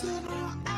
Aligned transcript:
sinner 0.00 0.69